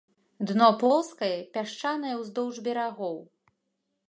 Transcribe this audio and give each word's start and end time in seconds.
Дно 0.51 0.69
плоскае, 0.83 1.37
пясчанае 1.57 2.15
ўздоўж 2.23 2.55
берагоў. 2.71 3.23